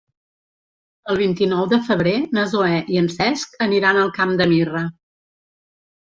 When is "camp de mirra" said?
4.19-4.85